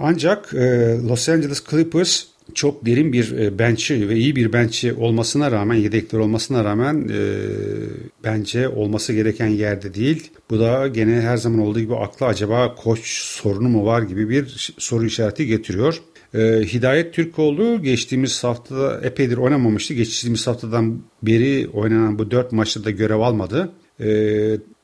Ancak 0.00 0.54
e, 0.54 0.96
Los 1.08 1.28
Angeles 1.28 1.64
Clippers 1.70 2.24
çok 2.54 2.86
derin 2.86 3.12
bir 3.12 3.38
e, 3.38 3.58
bench'i 3.58 4.08
ve 4.08 4.16
iyi 4.16 4.36
bir 4.36 4.52
bench'i 4.52 4.92
olmasına 4.94 5.50
rağmen 5.50 5.74
yedekler 5.74 6.18
olmasına 6.18 6.64
rağmen 6.64 7.08
e, 7.08 7.20
bence 8.24 8.68
olması 8.68 9.12
gereken 9.12 9.46
yerde 9.46 9.94
değil. 9.94 10.30
Bu 10.50 10.60
da 10.60 10.88
gene 10.88 11.20
her 11.20 11.36
zaman 11.36 11.58
olduğu 11.58 11.80
gibi 11.80 11.96
akla 11.96 12.26
acaba 12.26 12.74
koç 12.74 13.00
sorunu 13.22 13.68
mu 13.68 13.86
var 13.86 14.02
gibi 14.02 14.28
bir 14.28 14.74
soru 14.78 15.06
işareti 15.06 15.46
getiriyor. 15.46 16.02
E, 16.34 16.38
Hidayet 16.72 17.14
Türkoğlu 17.14 17.82
geçtiğimiz 17.82 18.44
haftada 18.44 19.00
epeydir 19.00 19.36
oynamamıştı. 19.36 19.94
Geçtiğimiz 19.94 20.46
haftadan 20.46 21.02
beri 21.22 21.68
oynanan 21.72 22.18
bu 22.18 22.30
dört 22.30 22.52
maçta 22.52 22.84
da 22.84 22.90
görev 22.90 23.18
almadı. 23.18 23.72
E, 24.00 24.06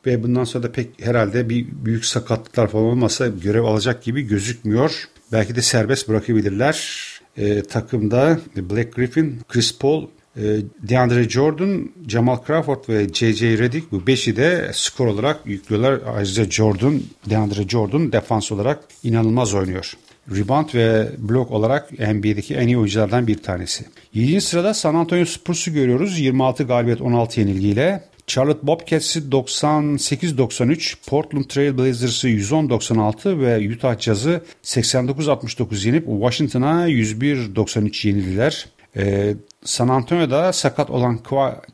ve 0.06 0.22
bundan 0.22 0.44
sonra 0.44 0.62
da 0.62 0.72
pek 0.72 1.06
herhalde 1.06 1.48
bir 1.48 1.66
büyük 1.84 2.04
sakatlıklar 2.04 2.68
falan 2.68 2.84
olmasa 2.84 3.26
görev 3.28 3.62
alacak 3.62 4.02
gibi 4.02 4.22
gözükmüyor. 4.22 5.04
Belki 5.32 5.56
de 5.56 5.62
serbest 5.62 6.08
bırakabilirler. 6.08 7.04
E, 7.36 7.62
takımda 7.62 8.38
Black 8.56 8.94
Griffin, 8.94 9.40
Chris 9.48 9.78
Paul, 9.78 10.06
e, 10.36 10.42
DeAndre 10.88 11.28
Jordan, 11.28 11.90
Jamal 12.08 12.38
Crawford 12.46 12.88
ve 12.88 13.08
J.J. 13.08 13.58
Redick 13.58 13.92
bu 13.92 14.06
beşi 14.06 14.36
de 14.36 14.70
skor 14.72 15.06
olarak 15.06 15.40
yüklüyorlar. 15.46 16.00
Ayrıca 16.16 16.50
Jordan, 16.50 17.00
DeAndre 17.30 17.68
Jordan 17.68 18.12
defans 18.12 18.52
olarak 18.52 18.84
inanılmaz 19.02 19.54
oynuyor. 19.54 19.94
Rebound 20.30 20.74
ve 20.74 21.08
blok 21.18 21.50
olarak 21.50 21.92
NBA'deki 21.92 22.54
en 22.54 22.66
iyi 22.66 22.78
oyunculardan 22.78 23.26
bir 23.26 23.42
tanesi. 23.42 23.84
7. 24.14 24.40
sırada 24.40 24.74
San 24.74 24.94
Antonio 24.94 25.24
Spurs'u 25.24 25.72
görüyoruz. 25.72 26.18
26 26.18 26.64
galibiyet 26.64 27.00
16 27.00 27.40
yenilgiyle. 27.40 28.04
Charlotte 28.26 28.66
Bobcats'i 28.66 29.20
98-93, 29.20 30.96
Portland 31.06 31.44
Trail 31.44 31.78
Blazers'ı 31.78 32.28
110-96 32.28 33.40
ve 33.40 33.74
Utah 33.74 33.98
Jazz'ı 33.98 34.40
89-69 34.62 35.86
yenip 35.86 36.06
Washington'a 36.06 36.88
101-93 36.88 38.08
yenildiler. 38.08 38.66
Ee, 38.96 39.34
San 39.64 39.88
Antonio'da 39.88 40.52
sakat 40.52 40.90
olan 40.90 41.18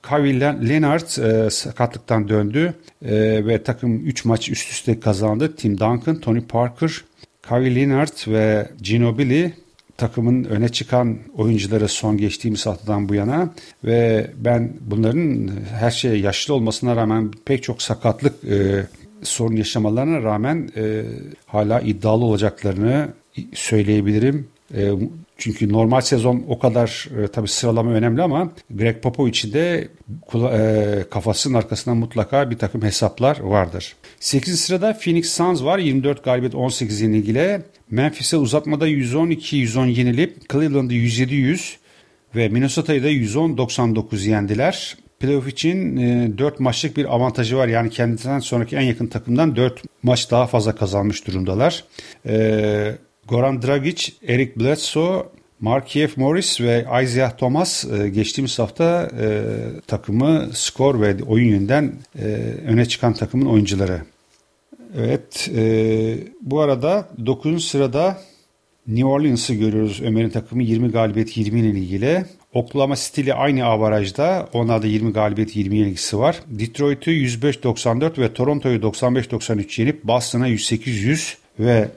Kawhi 0.02 0.40
Leonard 0.40 1.18
e, 1.18 1.50
sakatlıktan 1.50 2.28
döndü 2.28 2.74
e, 3.04 3.46
ve 3.46 3.62
takım 3.62 4.06
3 4.06 4.24
maç 4.24 4.48
üst 4.48 4.70
üste 4.70 5.00
kazandı. 5.00 5.56
Tim 5.56 5.78
Duncan, 5.78 6.20
Tony 6.20 6.40
Parker, 6.40 7.04
Kawhi 7.42 7.74
Leonard 7.74 8.32
ve 8.32 8.68
Ginobili 8.82 9.52
takımın 10.00 10.44
öne 10.44 10.68
çıkan 10.68 11.18
oyuncuları 11.36 11.88
son 11.88 12.16
geçtiğimiz 12.16 12.66
haftadan 12.66 13.08
bu 13.08 13.14
yana 13.14 13.54
ve 13.84 14.30
ben 14.36 14.72
bunların 14.80 15.50
her 15.78 15.90
şeye 15.90 16.16
yaşlı 16.16 16.54
olmasına 16.54 16.96
rağmen 16.96 17.30
pek 17.44 17.62
çok 17.62 17.82
sakatlık 17.82 18.44
e, 18.44 18.86
sorun 19.22 19.56
yaşamalarına 19.56 20.22
rağmen 20.22 20.70
e, 20.76 21.02
hala 21.46 21.80
iddialı 21.80 22.24
olacaklarını 22.24 23.08
söyleyebilirim. 23.54 24.48
E, 24.74 24.90
çünkü 25.38 25.72
normal 25.72 26.00
sezon 26.00 26.44
o 26.48 26.58
kadar 26.58 27.08
e, 27.22 27.28
tabii 27.28 27.48
sıralama 27.48 27.90
önemli 27.90 28.22
ama 28.22 28.52
Greg 28.70 29.02
Popovich'in 29.02 29.52
de 29.52 29.88
e, 30.34 31.04
kafasının 31.10 31.54
arkasında 31.54 31.94
mutlaka 31.94 32.50
bir 32.50 32.58
takım 32.58 32.82
hesaplar 32.82 33.40
vardır. 33.40 33.96
8. 34.20 34.60
sırada 34.60 34.98
Phoenix 34.98 35.32
Suns 35.32 35.62
var. 35.62 35.78
24 35.78 36.24
galibiyet 36.24 36.54
18 36.54 37.00
yenilgiyle. 37.00 37.62
Memphis'e 37.90 38.36
uzatmada 38.36 38.88
112-110 38.88 39.88
yenilip 39.88 40.50
Cleveland'ı 40.52 40.94
107-100 40.94 41.76
ve 42.36 42.48
Minnesota'yı 42.48 43.02
da 43.02 43.10
110-99 43.10 44.28
yendiler. 44.28 44.96
Playoff 45.20 45.48
için 45.48 45.96
e, 45.96 46.38
4 46.38 46.60
maçlık 46.60 46.96
bir 46.96 47.14
avantajı 47.14 47.56
var. 47.56 47.68
Yani 47.68 47.90
kendisinden 47.90 48.38
sonraki 48.38 48.76
en 48.76 48.82
yakın 48.82 49.06
takımdan 49.06 49.56
4 49.56 49.82
maç 50.02 50.30
daha 50.30 50.46
fazla 50.46 50.74
kazanmış 50.74 51.26
durumdalar. 51.26 51.84
E, 52.26 52.94
Goran 53.30 53.62
Dragic, 53.62 54.12
Eric 54.28 54.60
Bledsoe, 54.60 55.26
Markieff 55.60 56.16
Morris 56.16 56.60
ve 56.60 56.86
Isaiah 57.02 57.30
Thomas 57.30 57.84
e, 57.84 58.08
geçtiğimiz 58.08 58.58
hafta 58.58 59.10
e, 59.20 59.42
takımı 59.86 60.48
skor 60.52 61.00
ve 61.00 61.16
oyun 61.24 61.48
yönden 61.48 61.92
e, 62.18 62.24
öne 62.66 62.86
çıkan 62.86 63.12
takımın 63.12 63.46
oyuncuları. 63.46 64.02
Evet 64.96 65.50
e, 65.56 66.18
bu 66.42 66.60
arada 66.60 67.08
9. 67.26 67.64
sırada 67.64 68.18
New 68.86 69.08
Orleans'ı 69.08 69.54
görüyoruz 69.54 70.00
Ömer'in 70.02 70.30
takımı 70.30 70.62
20 70.62 70.90
galibiyet 70.90 71.36
20 71.36 71.60
ilgili. 71.60 72.24
Oklahoma 72.52 72.96
City 72.96 73.20
ile 73.20 73.34
aynı 73.34 73.64
avarajda 73.64 74.48
onlarda 74.52 74.86
20 74.86 75.12
galibiyet 75.12 75.56
20 75.56 75.76
yenilgisi 75.76 76.18
var. 76.18 76.40
Detroit'u 76.46 77.10
105-94 77.10 78.18
ve 78.18 78.32
Toronto'yu 78.32 78.80
95-93 78.80 79.80
yenip 79.80 80.04
Boston'a 80.04 80.48
108-100 80.48 81.36
ve 81.58 81.88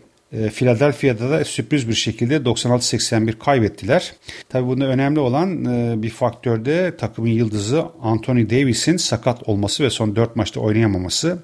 Philadelphia'da 0.50 1.30
da 1.30 1.46
sürpriz 1.46 1.90
bir 1.90 1.94
şekilde 1.94 2.36
96-81 2.36 3.40
kaybettiler. 3.40 4.14
Tabii 4.50 4.68
bunda 4.68 4.86
önemli 4.86 5.20
olan 5.20 5.66
e, 5.66 6.02
bir 6.02 6.10
faktör 6.10 6.66
de 6.66 6.98
takımın 6.98 7.30
yıldızı 7.30 7.86
Anthony 8.02 8.50
Davis'in 8.50 8.98
sakat 8.98 9.50
olması 9.50 9.84
ve 9.84 9.90
son 9.90 10.16
4 10.16 10.36
maçta 10.36 10.60
oynayamaması. 10.60 11.40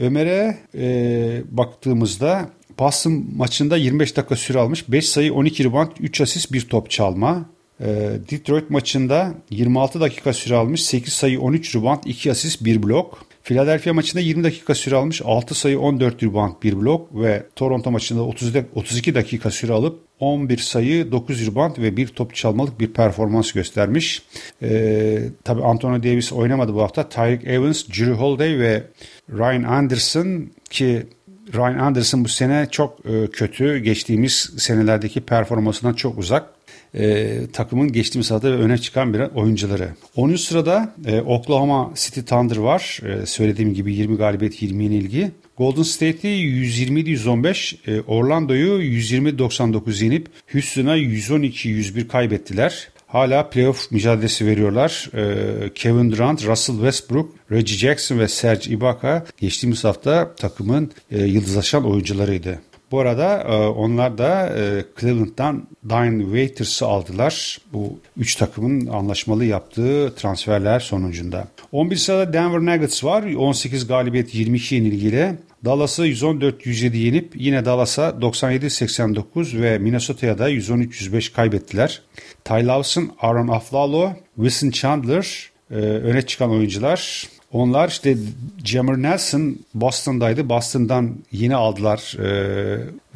Ömer'e 0.00 0.58
e, 0.74 1.42
baktığımızda 1.50 2.48
Boston 2.78 3.26
maçında 3.36 3.76
25 3.76 4.16
dakika 4.16 4.36
süre 4.36 4.58
almış. 4.58 4.88
5 4.88 5.08
sayı, 5.08 5.34
12 5.34 5.64
rebound, 5.64 5.90
3 6.00 6.20
asist, 6.20 6.52
1 6.52 6.68
top 6.68 6.90
çalma. 6.90 7.46
E, 7.80 7.86
Detroit 8.30 8.70
maçında 8.70 9.34
26 9.50 10.00
dakika 10.00 10.32
süre 10.32 10.54
almış. 10.54 10.82
8 10.82 11.12
sayı, 11.12 11.40
13 11.40 11.76
rebound, 11.76 11.98
2 12.04 12.30
asist, 12.30 12.64
1 12.64 12.82
blok. 12.82 13.26
Philadelphia 13.44 13.92
maçında 13.92 14.20
20 14.20 14.44
dakika 14.44 14.74
süre 14.74 14.96
almış. 14.96 15.22
6 15.24 15.54
sayı 15.54 15.80
14 15.80 16.22
rebound 16.22 16.52
1 16.62 16.76
blok 16.80 17.14
ve 17.14 17.46
Toronto 17.56 17.90
maçında 17.90 18.22
30, 18.22 18.52
32 18.74 19.14
dakika 19.14 19.50
süre 19.50 19.72
alıp 19.72 20.00
11 20.20 20.58
sayı 20.58 21.12
9 21.12 21.46
rebound 21.46 21.78
ve 21.78 21.96
bir 21.96 22.08
top 22.08 22.34
çalmalık 22.34 22.80
bir 22.80 22.92
performans 22.92 23.52
göstermiş. 23.52 24.22
Ee, 24.62 25.18
Tabi 25.44 25.62
Anthony 25.62 26.02
Davis 26.02 26.32
oynamadı 26.32 26.74
bu 26.74 26.82
hafta. 26.82 27.08
Tyreek 27.08 27.44
Evans, 27.44 27.88
Drew 27.88 28.12
Holiday 28.12 28.58
ve 28.58 28.82
Ryan 29.30 29.62
Anderson 29.62 30.50
ki 30.70 31.06
Ryan 31.54 31.78
Anderson 31.78 32.24
bu 32.24 32.28
sene 32.28 32.68
çok 32.70 33.06
e, 33.06 33.26
kötü. 33.26 33.78
Geçtiğimiz 33.78 34.50
senelerdeki 34.58 35.20
performansından 35.20 35.94
çok 35.94 36.18
uzak 36.18 36.53
e, 36.94 37.38
takımın 37.52 37.92
geçtiğimiz 37.92 38.30
hafta 38.30 38.48
öne 38.48 38.78
çıkan 38.78 39.14
bir 39.14 39.20
oyuncuları. 39.20 39.88
10. 40.16 40.34
sırada 40.36 40.94
e, 41.06 41.20
Oklahoma 41.20 41.92
City 41.94 42.20
Thunder 42.20 42.56
var. 42.56 43.00
E, 43.08 43.26
söylediğim 43.26 43.74
gibi 43.74 43.94
20 43.94 44.16
galibiyet 44.16 44.62
20 44.62 44.84
yenilgi. 44.84 45.30
Golden 45.56 45.82
State'i 45.82 46.32
120-115, 46.32 47.76
e, 47.86 48.00
Orlando'yu 48.00 48.82
120-99 48.82 50.04
yenip 50.04 50.28
Houston'a 50.52 50.96
112-101 50.98 52.08
kaybettiler. 52.08 52.88
Hala 53.06 53.50
playoff 53.50 53.90
mücadelesi 53.90 54.46
veriyorlar. 54.46 55.10
E, 55.14 55.74
Kevin 55.74 56.12
Durant, 56.12 56.46
Russell 56.46 56.74
Westbrook, 56.74 57.30
Reggie 57.50 57.76
Jackson 57.76 58.18
ve 58.18 58.28
Serge 58.28 58.70
Ibaka 58.70 59.26
geçtiğimiz 59.40 59.84
hafta 59.84 60.34
takımın 60.34 60.92
e, 61.10 61.24
yıldızlaşan 61.24 61.84
oyuncularıydı. 61.84 62.60
Bu 62.94 63.00
arada 63.00 63.40
e, 63.40 63.56
onlar 63.56 64.18
da 64.18 64.48
e, 64.58 64.84
Cleveland'dan 65.00 65.66
Diane 65.88 66.22
Waiters'ı 66.22 66.86
aldılar. 66.86 67.58
Bu 67.72 67.98
üç 68.16 68.36
takımın 68.36 68.86
anlaşmalı 68.86 69.44
yaptığı 69.44 70.14
transferler 70.16 70.80
sonucunda. 70.80 71.48
11 71.72 71.96
sırada 71.96 72.32
Denver 72.32 72.60
Nuggets 72.60 73.04
var. 73.04 73.22
18 73.22 73.86
galibiyet 73.86 74.34
22 74.34 74.74
yenilgiyle. 74.74 75.36
Dallas'ı 75.64 76.06
114-107 76.06 76.96
yenip 76.96 77.32
yine 77.34 77.64
Dallas'a 77.64 78.08
97-89 78.08 79.62
ve 79.62 79.78
Minnesota'ya 79.78 80.38
da 80.38 80.50
113-105 80.50 81.32
kaybettiler. 81.32 82.02
Ty 82.44 82.66
Lawson, 82.66 83.10
Aaron 83.20 83.48
Aflalo, 83.48 84.10
Wilson 84.36 84.70
Chandler 84.70 85.50
e, 85.70 85.74
öne 85.74 86.22
çıkan 86.22 86.50
oyuncular. 86.50 87.28
Onlar 87.54 87.88
işte 87.88 88.16
Jammer 88.64 88.96
Nelson 88.96 89.58
Boston'daydı. 89.74 90.48
Boston'dan 90.48 91.14
yeni 91.32 91.54
aldılar 91.54 92.16
e, 92.18 92.28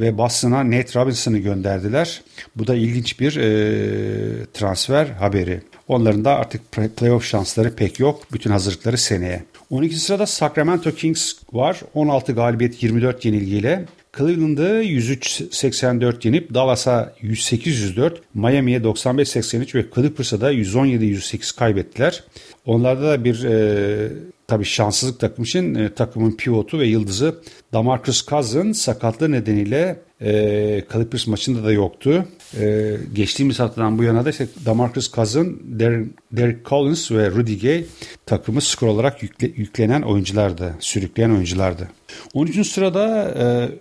ve 0.00 0.18
Boston'a 0.18 0.70
Nate 0.70 1.00
Robinson'ı 1.00 1.38
gönderdiler. 1.38 2.22
Bu 2.56 2.66
da 2.66 2.74
ilginç 2.74 3.20
bir 3.20 3.36
e, 3.36 4.46
transfer 4.54 5.06
haberi. 5.06 5.60
Onların 5.88 6.24
da 6.24 6.34
artık 6.34 6.72
playoff 6.96 7.24
şansları 7.24 7.76
pek 7.76 8.00
yok. 8.00 8.22
Bütün 8.32 8.50
hazırlıkları 8.50 8.98
seneye. 8.98 9.44
12 9.70 9.96
sırada 9.96 10.26
Sacramento 10.26 10.90
Kings 10.90 11.34
var. 11.52 11.80
16 11.94 12.32
galibiyet 12.32 12.82
24 12.82 13.24
yenilgiyle. 13.24 13.84
Cleveland'ı 14.16 14.82
103-84 14.82 16.26
yenip 16.26 16.54
Dallas'a 16.54 17.14
108-104, 17.22 18.12
Miami'ye 18.34 18.78
95-83 18.78 19.74
ve 19.74 19.86
Clippers'a 19.94 20.40
da 20.40 20.52
117-108 20.52 21.56
kaybettiler. 21.58 22.24
Onlarda 22.66 23.02
da 23.02 23.24
bir 23.24 23.44
e, 23.44 24.12
tabii 24.46 24.64
şanssızlık 24.64 25.20
takım 25.20 25.44
için 25.44 25.74
e, 25.74 25.94
takımın 25.94 26.36
pivotu 26.36 26.78
ve 26.78 26.86
yıldızı 26.86 27.40
Damarcus 27.72 28.26
Cousins 28.26 28.80
sakatlığı 28.80 29.32
nedeniyle 29.32 30.07
e, 30.20 30.84
Clippers 30.92 31.26
maçında 31.26 31.64
da 31.64 31.72
yoktu. 31.72 32.24
E, 32.60 32.96
geçtiğimiz 33.12 33.60
haftadan 33.60 33.98
bu 33.98 34.02
yana 34.02 34.24
da 34.24 34.30
işte 34.30 34.46
Damarcus 34.66 35.12
Cousins, 35.12 35.48
Derek, 35.62 36.06
Derek 36.32 36.66
Collins 36.66 37.10
ve 37.10 37.30
Rudy 37.30 37.58
Gay 37.58 37.84
takımı 38.26 38.60
skor 38.60 38.86
olarak 38.86 39.22
yükle, 39.22 39.50
yüklenen 39.56 40.02
oyunculardı, 40.02 40.74
sürükleyen 40.80 41.30
oyunculardı. 41.30 41.88
13. 42.34 42.66
sırada 42.66 43.34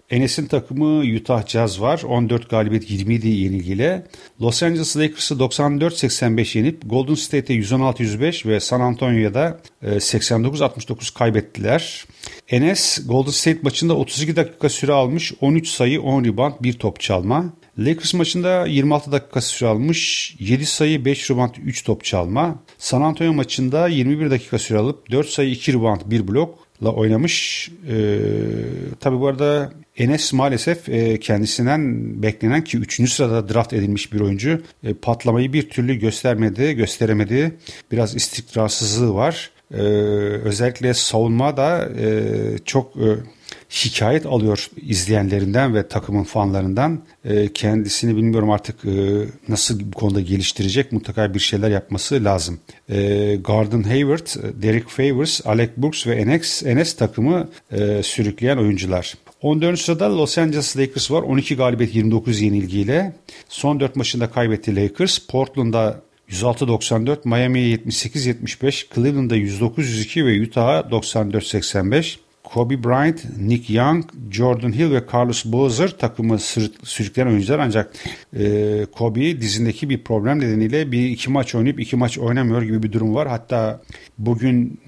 e, 0.10 0.16
Enes'in 0.16 0.46
takımı 0.46 1.16
Utah 1.16 1.48
Jazz 1.48 1.82
var. 1.82 2.02
14 2.08 2.50
galibiyet 2.50 2.92
27 2.92 3.28
yenilgiyle. 3.28 4.06
Los 4.42 4.64
Angeles 4.64 4.98
Lakers'ı 4.98 5.34
94-85 5.34 6.58
yenip 6.58 6.82
Golden 6.86 7.16
State'e 7.16 7.58
116-105 7.58 8.50
ve 8.50 8.60
San 8.60 8.82
Antonio'ya 8.82 9.34
da 9.34 9.60
e, 9.82 9.90
89-69 9.90 11.14
kaybettiler. 11.14 12.06
Enes 12.50 13.08
Golden 13.08 13.32
State 13.32 13.60
maçında 13.62 13.98
32 13.98 14.36
dakika 14.36 14.70
süre 14.70 14.92
almış. 14.92 15.34
13 15.42 15.68
sayı, 15.68 16.02
10 16.02 16.24
rebound, 16.24 16.54
1 16.62 16.74
top 16.74 17.00
çalma. 17.00 17.54
Lakers 17.80 18.14
maçında 18.14 18.66
26 18.68 19.12
dakika 19.12 19.42
süre 19.42 19.70
almış. 19.70 20.36
7 20.40 20.66
sayı, 20.66 21.06
5 21.06 21.32
rebound, 21.32 21.56
3 21.66 21.84
top 21.84 22.04
çalma. 22.04 22.64
San 22.78 23.02
Antonio 23.02 23.34
maçında 23.34 23.88
21 23.88 24.32
dakika 24.32 24.60
süre 24.60 24.78
alıp 24.78 25.12
4 25.12 25.28
sayı, 25.28 25.52
2 25.52 25.74
rebound, 25.74 26.02
1 26.06 26.28
blokla 26.28 26.92
oynamış. 26.92 27.70
Ee, 27.90 28.20
tabii 29.00 29.20
bu 29.20 29.28
arada 29.28 29.72
Enes 29.98 30.34
maalesef 30.34 30.90
e, 30.90 31.20
kendisinden 31.20 31.82
beklenen 32.24 32.64
ki 32.64 32.78
3. 32.78 33.12
sırada 33.12 33.54
draft 33.54 33.74
edilmiş 33.74 34.14
bir 34.14 34.20
oyuncu 34.20 34.62
e, 34.84 34.94
patlamayı 34.94 35.54
bir 35.54 35.70
türlü 35.70 35.96
göstermedi, 35.96 36.74
gösteremedi. 36.74 37.58
Biraz 37.92 38.16
istikrarsızlığı 38.16 39.14
var. 39.14 39.52
Ee, 39.74 39.78
özellikle 40.44 40.94
savunma 40.94 41.58
da 41.58 41.90
e, 42.00 42.22
çok 42.66 42.96
e, 42.96 43.08
şikayet 43.70 44.26
alıyor 44.26 44.70
izleyenlerinden 44.82 45.76
ve 45.76 45.88
takımın 45.88 46.24
fanlarından. 46.24 47.02
E, 47.26 47.54
kendisini 47.54 48.18
bilmiyorum 48.18 48.52
artık 48.52 48.86
e, 48.86 49.26
nasıl 49.48 49.80
bu 49.80 49.92
konuda 49.92 50.22
geliştirecek 50.22 50.92
mutlaka 50.92 51.34
bir 51.34 51.40
şeyler 51.40 51.70
yapması 51.70 52.24
lazım. 52.24 52.60
E, 52.90 53.36
Gordon 53.36 53.84
Hayward, 53.84 54.28
Derek 54.62 54.88
Favors, 54.88 55.42
Alec 55.46 55.72
Burks 55.78 56.08
ve 56.08 56.16
Enes, 56.16 56.64
Enes 56.64 56.96
takımı 56.96 57.50
e, 57.72 58.04
sürükleyen 58.04 58.58
oyuncular. 58.58 59.14
14. 59.42 59.80
sırada 59.80 60.18
Los 60.18 60.38
Angeles 60.38 60.78
Lakers 60.78 61.12
var. 61.12 61.22
12 61.22 61.56
galibiyet 61.56 61.96
29 61.96 62.42
yenilgiyle. 62.42 63.16
Son 63.50 63.80
4 63.80 63.96
maçında 63.96 64.32
kaybetti 64.32 64.76
Lakers. 64.76 65.20
Portland'da 65.20 66.02
106-94, 66.30 67.18
Miami'ye 67.26 67.76
78-75, 67.76 68.96
Cleveland'a 68.96 69.38
109-102 69.38 70.26
ve 70.26 70.42
Utah'a 70.42 70.80
94-85. 70.80 72.18
Kobe 72.54 72.84
Bryant, 72.84 73.26
Nick 73.40 73.74
Young, 73.74 74.06
Jordan 74.32 74.72
Hill 74.72 74.92
ve 74.92 75.04
Carlos 75.14 75.46
Boozer 75.46 75.98
takımı 75.98 76.40
sürükleyen 76.84 77.28
oyuncular 77.28 77.60
ancak 77.60 77.94
e, 78.40 78.86
Kobe 78.92 79.42
dizindeki 79.42 79.90
bir 79.90 80.04
problem 80.04 80.40
nedeniyle 80.40 80.92
bir 80.92 81.10
iki 81.10 81.30
maç 81.30 81.56
oynayıp 81.56 81.80
iki 81.80 81.96
maç 81.96 82.18
oynamıyor 82.18 82.62
gibi 82.62 82.84
bir 82.84 82.92
durum 82.92 83.16
var. 83.16 83.28
Hatta 83.28 83.82
bugün 84.18 84.80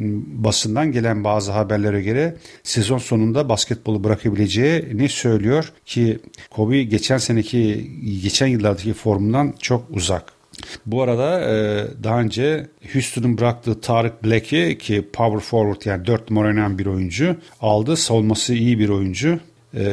basından 0.43 0.91
gelen 0.91 1.23
bazı 1.23 1.51
haberlere 1.51 2.01
göre 2.01 2.35
sezon 2.63 2.97
sonunda 2.97 3.49
basketbolu 3.49 4.03
bırakabileceğini 4.03 5.09
söylüyor 5.09 5.71
ki 5.85 6.19
Kobe 6.49 6.83
geçen 6.83 7.17
seneki 7.17 7.91
geçen 8.23 8.47
yıllardaki 8.47 8.93
formundan 8.93 9.53
çok 9.59 9.85
uzak. 9.89 10.38
Bu 10.85 11.01
arada 11.01 11.41
e, 11.41 11.87
daha 12.03 12.19
önce 12.19 12.67
Houston'un 12.93 13.37
bıraktığı 13.37 13.81
Tarık 13.81 14.23
Black'i 14.23 14.77
ki 14.77 15.07
power 15.13 15.39
forward 15.39 15.85
yani 15.85 16.05
4 16.05 16.29
numara 16.29 16.47
oynayan 16.47 16.79
bir 16.79 16.85
oyuncu 16.85 17.35
aldı. 17.61 17.97
Savunması 17.97 18.53
iyi 18.53 18.79
bir 18.79 18.89
oyuncu. 18.89 19.39
E, 19.73 19.83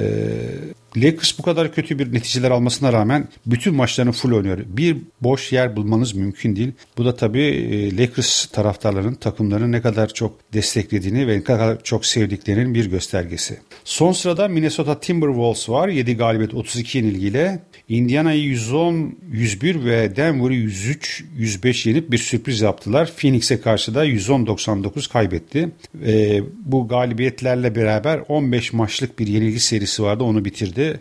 Lakers 0.97 1.39
bu 1.39 1.43
kadar 1.43 1.73
kötü 1.73 1.99
bir 1.99 2.13
neticeler 2.13 2.51
almasına 2.51 2.93
rağmen 2.93 3.29
bütün 3.47 3.75
maçlarını 3.75 4.13
full 4.13 4.33
oynuyor. 4.33 4.59
Bir 4.67 4.97
boş 5.21 5.53
yer 5.53 5.77
bulmanız 5.77 6.15
mümkün 6.15 6.57
değil. 6.57 6.73
Bu 6.99 7.05
da 7.05 7.17
tabii 7.17 7.43
e, 7.43 7.97
Lakers 7.97 8.47
taraftarlarının 8.47 9.15
takımlarını 9.15 9.73
ne 9.73 9.81
kadar 9.83 10.09
çok 10.09 10.53
desteklediğini 10.53 11.27
ve 11.27 11.39
ne 11.39 11.43
kadar 11.43 11.83
çok 11.83 12.07
sevdiklerinin 12.07 12.75
bir 12.75 12.91
göstergesi. 12.91 13.61
Son 13.85 14.13
sırada 14.13 14.49
Minnesota 14.49 15.01
Timberwolves 15.01 15.69
var. 15.69 15.89
7 15.89 16.17
galibiyet 16.17 16.55
32 16.55 16.99
yenilgiyle. 16.99 17.63
Indiana'yı 17.89 18.43
110, 18.43 19.19
101 19.31 19.85
ve 19.85 20.17
Denver'ı 20.17 20.55
103, 20.55 21.25
105 21.37 21.87
yenip 21.87 22.11
bir 22.11 22.19
sürpriz 22.19 22.61
yaptılar. 22.61 23.13
Phoenix'e 23.17 23.61
karşı 23.61 23.95
da 23.95 24.07
110-99 24.07 25.13
kaybetti. 25.13 25.69
E, 26.07 26.41
bu 26.65 26.89
galibiyetlerle 26.89 27.75
beraber 27.75 28.23
15 28.29 28.73
maçlık 28.73 29.19
bir 29.19 29.27
yenilgi 29.27 29.61
serisi 29.61 30.03
vardı 30.03 30.25
onu 30.25 30.45
bitirdi. 30.45 31.01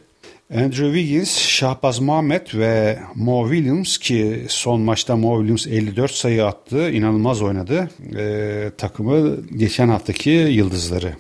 Andrew 0.54 0.94
Wiggins, 0.94 1.38
Şahbaz 1.38 2.00
Muhammed 2.00 2.48
ve 2.54 3.00
Mo 3.16 3.50
Williams 3.50 3.98
ki 3.98 4.46
son 4.48 4.82
maçta 4.82 5.16
Mo 5.16 5.38
Williams 5.38 5.68
54 5.68 6.12
sayı 6.12 6.46
attı. 6.46 6.92
inanılmaz 6.92 7.42
oynadı. 7.42 7.90
Ee, 8.18 8.72
takımı 8.78 9.38
geçen 9.58 9.90
haftaki 9.90 10.30
yıldızları. 10.30 11.14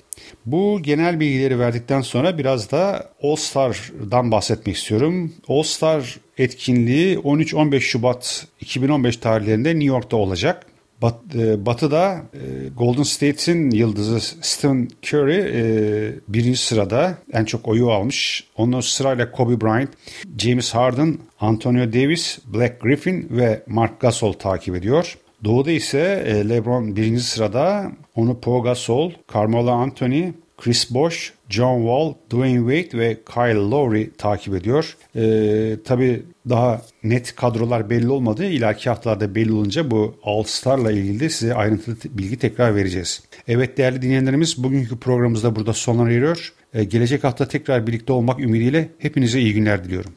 Bu 0.45 0.79
genel 0.81 1.19
bilgileri 1.19 1.59
verdikten 1.59 2.01
sonra 2.01 2.37
biraz 2.37 2.71
da 2.71 3.11
All 3.23 3.35
Star'dan 3.35 4.31
bahsetmek 4.31 4.75
istiyorum. 4.75 5.33
All 5.47 5.63
Star 5.63 6.19
etkinliği 6.37 7.17
13-15 7.17 7.79
Şubat 7.79 8.47
2015 8.61 9.17
tarihlerinde 9.17 9.69
New 9.69 9.85
York'ta 9.85 10.17
olacak. 10.17 10.65
Bat, 11.01 11.35
e, 11.35 11.65
batı'da 11.65 12.21
e, 12.33 12.67
Golden 12.77 13.03
State'in 13.03 13.71
yıldızı 13.71 14.19
Stephen 14.41 14.87
Curry 15.03 15.37
e, 15.37 16.13
birinci 16.27 16.57
sırada 16.57 17.17
en 17.33 17.45
çok 17.45 17.67
oyu 17.67 17.91
almış. 17.91 18.43
Ondan 18.57 18.79
sırayla 18.79 19.31
Kobe 19.31 19.61
Bryant, 19.61 19.89
James 20.37 20.71
Harden, 20.71 21.17
Antonio 21.39 21.93
Davis, 21.93 22.39
Black 22.53 22.81
Griffin 22.81 23.27
ve 23.31 23.63
Mark 23.67 23.99
Gasol 23.99 24.33
takip 24.33 24.75
ediyor. 24.75 25.17
Doğu'da 25.43 25.71
ise 25.71 26.23
e, 26.27 26.49
LeBron 26.49 26.95
birinci 26.95 27.23
sırada, 27.23 27.91
onu 28.15 28.39
Paul 28.39 28.63
Gasol, 28.63 29.11
Carmelo 29.33 29.71
Anthony, 29.71 30.31
Chris 30.57 30.93
Bosh, 30.93 31.33
John 31.49 31.77
Wall, 31.77 32.13
Dwayne 32.29 32.75
Wade 32.75 32.99
ve 32.99 33.17
Kyle 33.33 33.69
Lowry 33.69 34.11
takip 34.17 34.55
ediyor. 34.55 34.97
Ee, 35.15 35.77
tabii 35.85 36.23
daha 36.49 36.81
net 37.03 37.35
kadrolar 37.35 37.89
belli 37.89 38.09
olmadı. 38.09 38.45
İleriki 38.45 38.89
haftalarda 38.89 39.35
belli 39.35 39.51
olunca 39.51 39.91
bu 39.91 40.15
All 40.23 40.43
Star'la 40.43 40.91
ilgili 40.91 41.19
de 41.19 41.29
size 41.29 41.53
ayrıntılı 41.53 41.95
bilgi 42.05 42.39
tekrar 42.39 42.75
vereceğiz. 42.75 43.23
Evet 43.47 43.77
değerli 43.77 44.01
dinleyenlerimiz 44.01 44.63
bugünkü 44.63 44.97
programımızda 44.99 45.55
burada 45.55 45.73
sona 45.73 46.11
eriyor. 46.11 46.53
Ee, 46.73 46.83
gelecek 46.83 47.23
hafta 47.23 47.47
tekrar 47.47 47.87
birlikte 47.87 48.13
olmak 48.13 48.39
ümidiyle 48.39 48.89
hepinize 48.99 49.39
iyi 49.39 49.53
günler 49.53 49.83
diliyorum. 49.83 50.11